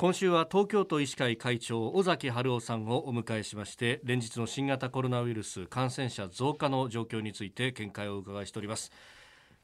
[0.00, 8.92] 今週は東京都医師会会長尾崎春夫さんをお迎えしまして連日の新型コロナウイルス感染者増加の状況について見解をお伺いしております。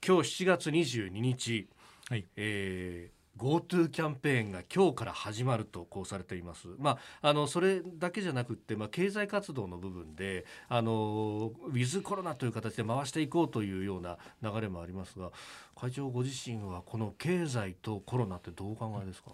[0.04, 1.68] 今日7月22日、
[2.08, 2.26] はい。
[2.34, 6.68] えー GoTo キャンペーンが今日から始まるとこうされています。
[6.78, 15.32] まあ、あのそれだけじゃなくって、まあ、経済活動の部分であのウィズコロナという形で回していこうというような流れもありますが
[15.74, 19.32] 会長ご自身はこの経済とコロナってどうお考えですか、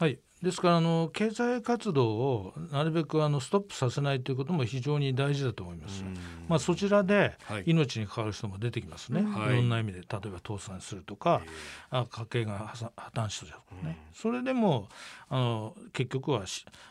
[0.00, 0.18] はい。
[0.42, 6.02] ですからあの経済活動をなるべくあのストップさせないということも非常に大事だと思います。
[6.48, 11.42] まあ、そちらで命に関わる人も出てきますね、はい、いろんな意味で例えば倒産するとか、
[11.90, 14.88] あ家計が破綻したとかね、それでも
[15.28, 16.44] あの結局は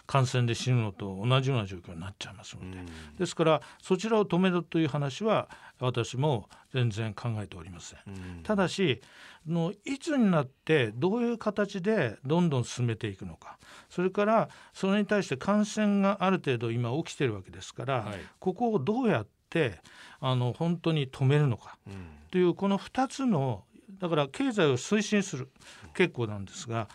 [0.06, 2.78] 感染で死ぬのと同じような状況になっちゃいますので、
[3.18, 8.44] ですからそちらを止めるという話は私も全然考えておりません。
[8.44, 9.02] ただし
[9.48, 13.58] のいつになってどういう形でどんどん進めていくのか。
[13.90, 19.80] それからそれに対して感染がある程度今起きてるわけですから、はい、ここをどうやって
[20.20, 21.94] あの本当に止めるのか、うん、
[22.30, 23.64] というこの2つの
[24.00, 25.50] だから経済を推進する。
[25.96, 26.88] 結構なんですが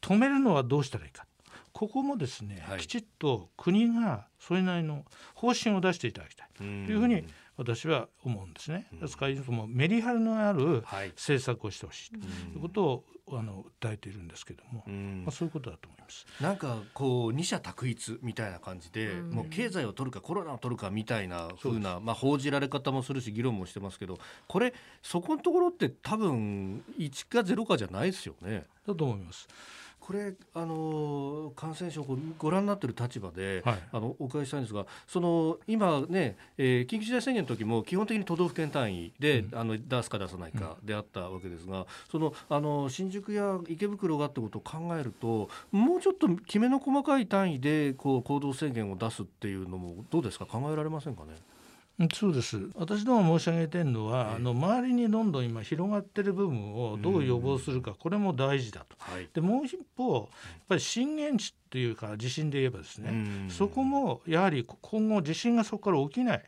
[0.00, 1.26] 止めるのはどうしたらいいか。
[1.72, 5.04] ここもですね、はい、きちっと国がそれなりの
[5.34, 6.48] 方針を出していただきたい。
[6.56, 7.24] というふうに
[7.60, 8.86] 私は思うんですね。
[8.90, 10.82] ですからもメリハリのある
[11.14, 12.20] 政策をしてほしいとい
[12.56, 16.26] うことをあの訴えているんですけども、まあ、そういうことだと思います。
[16.40, 28.64] なんかこう二者択一みたいな感じで、もう経済を取るかコロナを取るかみたいなふうなまあ報じられ方もするし議論もしてますけどこれそこのところって多分1か0かじゃないですよね。
[28.86, 29.46] だと思います。
[30.00, 50.46] これあの感染症をご覧になっている立場で、はい、あのお伺いしたいんですがその今ね、えー、緊急事態宣言の時も基本的に都道府県単位で、うん、あの出すか出さないかであったわけですが、うん、そのあの新宿や池袋がってことを考えるともうちょっときめの細かい単位でこう行動制限を出すっていうのもどうですか？
[50.46, 51.34] 考えられませんかね？
[52.14, 52.70] そうです。
[52.76, 58.96] 私ども申し上げてるのは、あの周りにどんどん今広がってる部分をどう予防するか、これも大事だと。
[59.34, 60.26] でもう一方やっ
[60.68, 66.42] ぱり震源地っていうか地震で言えばですね、そこもやはり今後地震がそこから起きない、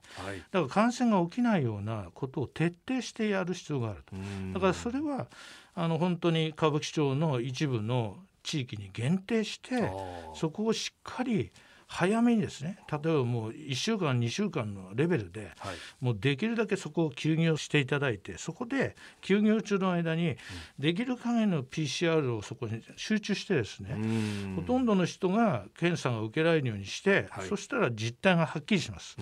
[0.50, 4.16] だから感染が起きないようなことを徹底してやる必要があると。
[4.54, 5.26] だからそれは
[5.74, 9.90] あの本当に歌舞伎町の一部の地域に限定して
[10.34, 11.52] そこをしっかり
[11.92, 20.36] 早めにですね例えばもう1週間2週間のレベルで、はい、もうできるだけそこを休業していただいてそこで休業中の間に
[20.78, 29.16] できる限りの PCR をそこに集中してですねほとんどの人が検査が受けられるようにして、はい、そしたら実態がはっきりします。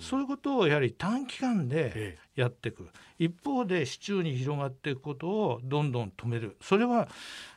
[0.00, 2.88] そういうことをやはり短期間でやっていく
[3.18, 6.56] 一方で市中に広がっていくことをどんどん止める。
[6.60, 7.08] それは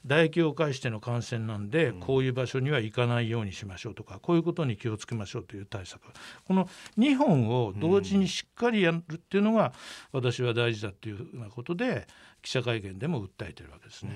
[0.04, 6.02] 唾液を介しての感染なんで、こういう場所には行かないようにしましょうとかこういうことに気をつけましょうという対策。
[6.46, 9.74] この2本を同時にしっかりやるっていうのが
[10.12, 12.08] 私は大事だというふうなことで
[12.42, 14.12] 記者会見でも訴えてるわけですね。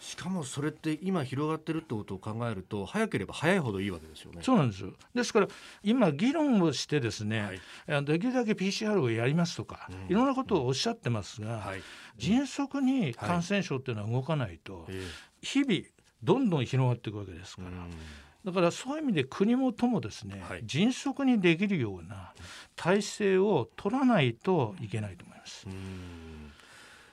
[0.00, 4.42] しかもそれって今広がってるってことを考えると早ければ早いほどいいわけですよね。
[4.42, 4.92] そうなんですよ。
[5.14, 5.48] ですから
[5.82, 11.82] 今議論をしてですね、はい、できるだけ PCR をやりますとか、うん、いろんなことをおっしゃってますが、はい、
[12.16, 14.92] 迅速に感染症っていうのは動かないと、はい、
[15.42, 15.82] 日々
[16.22, 17.70] どんどん広がっていくわけですから。
[18.42, 22.32] だからそういう意味で国もともですね、迅速にできるような
[22.74, 25.66] 体制を取らないといけないと思います。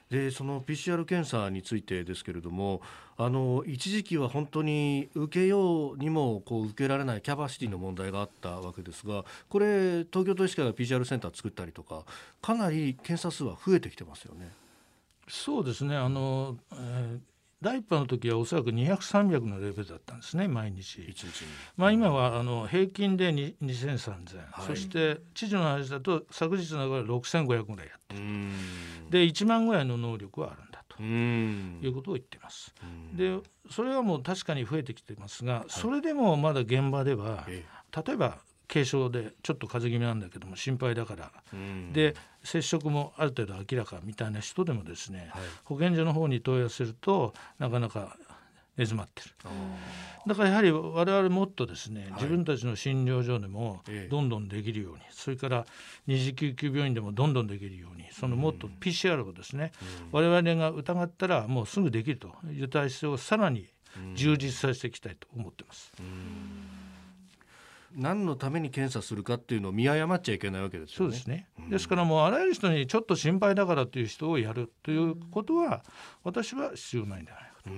[0.10, 2.82] でその PCR 検査についてですけれども
[3.18, 12.04] あの一時期は本当に受けようにもこう受けられないキャパシティの問題があったわけですがこれ東京都医師会が PCR センター作ったりとか
[12.42, 14.52] かなり検査数は増えてきてますよね。
[15.30, 15.98] そうですね。
[15.98, 17.20] あの、えー
[17.60, 21.02] 第1波の時はおそらく200、300のレベルだったんですね、毎日。
[21.02, 21.26] 日
[21.76, 28.22] まあ、今はあの平均で2000、3000、はい、そして知事の話だと昨日の中で6500ぐらいやってる
[29.10, 32.74] で1万ぐらいの能力はあるんだということを言ってます。
[33.14, 41.32] でそれはもう確かに増えてきてますが、それでもまだ現場では、例えば軽症でちょっと風邪気味なんだけども心配だから、
[41.94, 48.18] で接触もある程度明らかみたいな人でもですね、はい、保健所の方に問い合わせるとなかなか
[48.78, 49.30] 根詰まってる。
[50.28, 55.66] だからやはり我々もっとですね、はい、自分たちの診療所でもどんどんできるように、ええ、それから
[56.06, 59.72] 二次救急病院でもどんどんできるようにそのもっと PCR をですね、
[60.14, 63.68] うん、我々が疑ったらもうすぐできるという体制をさらに
[64.16, 65.92] 充実させていきたいと思ってます。
[66.00, 66.88] うん。
[67.96, 70.96] 何のために検査するかっていうのを見誤っちゃいけないわけですよね。
[70.98, 75.84] そうですね、うん、ですからもうあらゆる人にちょっと心配だからという人をやるということは
[76.24, 77.70] 私は必要ないんじゃないかと。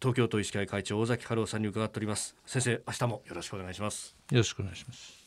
[0.00, 2.34] 東京都医師会会長尾崎春夫さんに伺っております。
[2.44, 4.16] 先生明日もよろしくお願いします。
[4.30, 5.21] よろしくお願いします